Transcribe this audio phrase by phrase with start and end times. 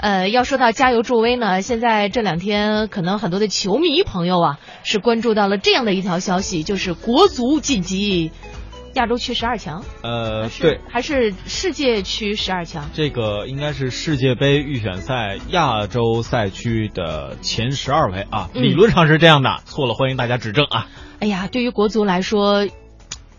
[0.00, 8.32] 呃，要说到加油助威呢，现在这两天可能很多的球迷朋友啊是关注到了这样的一条消息，就是国足晋级
[8.94, 9.84] 亚洲区十二强。
[10.02, 12.88] 呃，对，还是世界区十二强？
[12.94, 20.88] 这个应该是世界杯预选赛亚洲赛区的前十二位啊，嗯理论上是这样的，错了欢迎大家指正啊。
[21.18, 22.66] 哎呀，对于国足来说，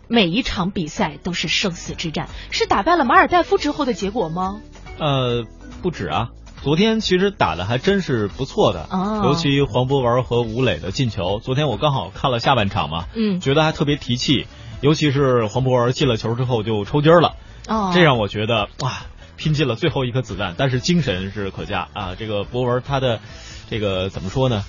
[0.07, 4.61] 每一场比赛都是生死之战，是打败了马尔代夫之后的结果吗？
[4.99, 5.43] 呃，
[5.81, 6.29] 不止啊，
[6.63, 14.45] 昨天其实打的还真是不错的，哦尤其黄博文和吴磊的进球，昨天我刚好看了下半场嘛，嗯，觉得还特别提气，
[14.79, 17.35] 尤其是黄博文进了球之后就抽筋儿了，
[17.67, 19.01] 哦，这让我觉得哇，
[19.37, 22.15] 拼尽了最后一颗子弹，但是精神是可嘉啊。
[22.15, 23.19] 这个博文他的
[23.67, 24.63] 这个怎么说呢？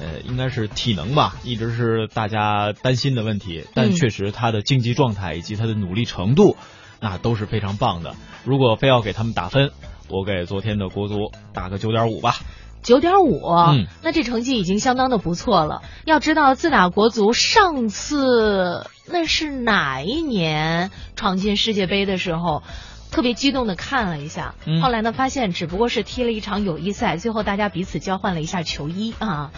[0.00, 6.56] 呃，应该是体能吧，一直是大家担心的问题，但嗯确实他的竞技状态以及他的努力程度，
[7.00, 8.14] 那都是非常棒的。
[8.44, 9.70] 如果非要给他们打分，
[10.08, 12.36] 我给昨天的国足打个九点五吧。
[12.82, 15.82] 九点五，嗯那这成绩已经相当的不错了。
[16.04, 22.62] 要知道，自打国足上次那是哪一年闯进世界杯的时候，
[23.10, 29.50] 特别激动的看了一下，嗯后来呢发现只不过是踢了一场友谊赛，最后大家彼此交换了一下球衣啊。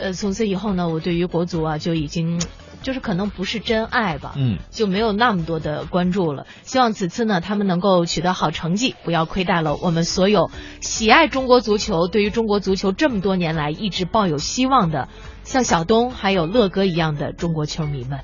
[0.00, 2.40] 呃，从此以后呢，我对于国足啊就已经
[2.82, 6.46] 就是可能不是真爱吧，嗯，就没有那么多的关注了。
[6.62, 15.08] 希望此次呢，他们能够取得好成绩，不要亏待了我们所有喜爱中国足球、对于中国足球这么多年来一直抱有希望的，
[15.44, 18.20] 像小东还有乐哥一样的中国球迷们。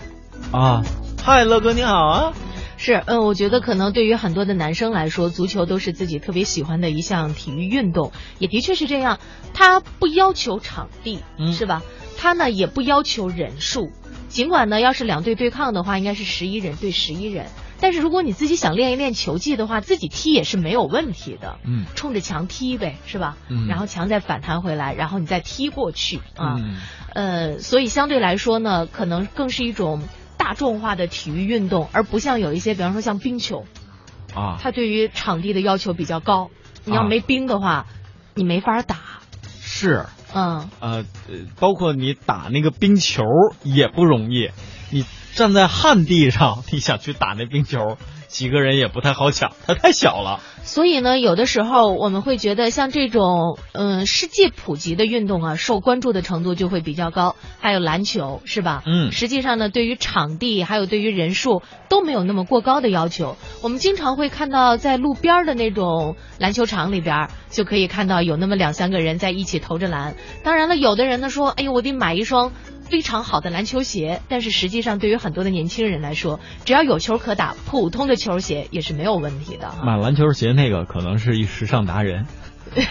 [0.52, 0.82] 啊，
[1.22, 2.32] 嗨，乐哥你好啊。
[2.76, 9.18] 是，嗯，我觉得可能对于很多的男生来说，足球都是自己特别喜欢的一项体育运动，也的确是这样。
[9.54, 11.82] 它不要求场地，嗯是吧？
[12.18, 13.90] 它呢也不要求人数，
[14.28, 17.46] 尽管呢要是两队对抗的话，应该是十一人对十一人。
[17.78, 21.58] 但是如果你自己想练一练球技的话，自己踢也是没有问题的。
[21.64, 23.36] 嗯冲着墙踢呗，是吧？
[23.50, 26.56] 嗯然后墙再反弹回来，然后你再踢过去啊。
[26.58, 26.76] 嗯
[27.14, 30.02] 呃，所以相对来说呢，可能更是一种
[30.46, 33.66] 大众化的体育运动，而不像有一些，比方说像冰球，
[34.32, 36.52] 啊，它对于场地的要求比较高。
[36.84, 37.86] 你要啊没冰的话，
[38.32, 38.96] 你没法打。
[39.60, 40.06] 是。
[40.34, 43.22] 嗯，呃，呃包括你打那个冰球
[43.62, 44.50] 也不容易，
[44.90, 45.04] 你
[45.34, 47.96] 站在旱地上，你想去打那冰球，
[48.28, 50.40] 几个人也不太好抢，它太小了。
[50.64, 57.36] 所以呢，有的时候我们会觉得像这种嗯世界普及的运动啊，受关注的程度就会比较高。
[57.60, 58.82] 还有篮球是吧？
[58.84, 63.36] 嗯实际上呢，对于场地还有对于人数都没有那么过高的要求。
[63.62, 70.14] 我们经常会看到在路边的那种篮球场里边，就可以看到有那么两三个人在一起投着篮。
[70.44, 72.52] 当然了，有的人呢说，哎呦，我得买一双。
[72.88, 79.74] 非常好的篮球鞋，但是实际上对于很多的年轻人来说，只要有球可打，普通的球鞋也是没有问题的。
[79.84, 82.26] 买篮球鞋那个可能是一时尚达人，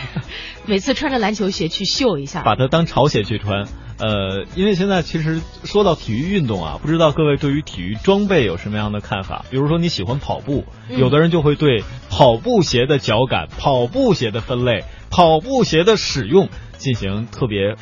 [0.67, 2.43] 每次穿着篮球鞋去秀一下。
[2.43, 3.69] 把它当潮鞋去穿。
[3.97, 9.45] 呃，因为现在其实说到体育运动啊，不知道各位对于体育装备有什么样的看法？
[9.49, 17.75] 比如说你喜欢跑步，嗯有的人就会对跑步鞋的脚感、跑步鞋的分类、跑步鞋的使用进行特别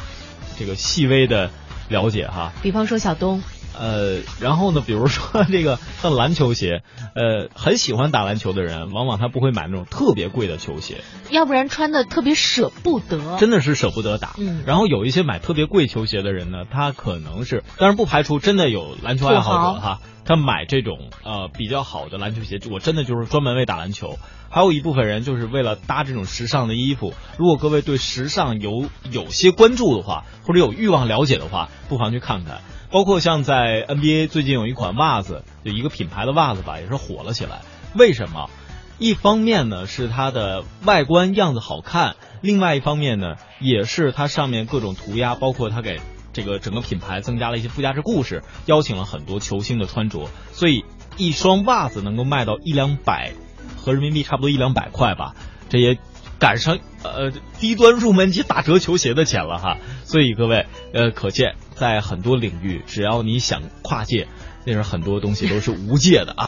[0.60, 1.50] 这个细微的
[1.90, 2.52] 了解哈。
[2.62, 3.42] 比方说小东，
[3.80, 6.84] 呃，然后呢，比如说这个像篮球鞋，
[7.16, 13.38] 呃，很喜欢打篮球的人，往往他不会买那种特别贵的球鞋，要不然穿的特别舍不得。
[13.38, 14.36] 真的是舍不得打。
[14.38, 24.18] 嗯然后有一些买特别贵球鞋的人呢，他可能是，当然不排除真的有篮球爱好者哈，他买这种呃比较好的篮球鞋，我真的就是专门为打篮球。
[24.50, 27.16] 还有一部分人就是为了搭这种时尚的衣服。
[27.40, 32.62] 如果各位对时尚有有些关注的话，或者有欲望了解的话，不妨去看看。
[32.94, 37.62] 包括像在 NBA 最近有一款袜子，有一个品牌的袜子吧，也是火了起来。
[37.96, 38.52] 为什么？
[39.00, 46.02] 一方面呢是它的外观样子好看，另外一方面呢也是它上面各种涂鸦，包括它给
[46.34, 50.86] 这个整个品牌增加了一些附加值故事，邀请了很多球星的穿着，所以
[51.18, 53.34] 一双袜子能够卖到一两百，
[53.76, 55.34] 合人民币差不多一两百块吧，
[55.68, 55.98] 这也
[56.44, 57.32] 赶上呃
[57.62, 59.78] 低端入门级打折球鞋的钱了哈。
[60.04, 64.28] 所以各位呃，可见在很多领域，只要你想跨界，
[64.66, 66.42] 那是很多东西都是无界的啊。